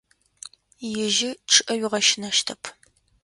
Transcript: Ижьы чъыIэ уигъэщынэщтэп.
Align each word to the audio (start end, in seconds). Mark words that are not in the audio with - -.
Ижьы 1.01 1.29
чъыIэ 1.49 1.73
уигъэщынэщтэп. 1.75 2.61